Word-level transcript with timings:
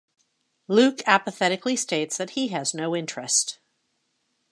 Luke 0.67 1.03
apathetically 1.05 1.75
states 1.75 2.17
that 2.17 2.31
he 2.31 2.47
has 2.47 2.73
no 2.73 2.95
interest. 2.95 3.59